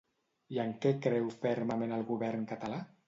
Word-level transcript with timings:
I 0.55 0.59
en 0.63 0.71
què 0.85 0.93
creu 1.05 1.29
fermament 1.43 1.95
el 1.99 2.07
govern 2.11 2.49
català? 2.55 2.83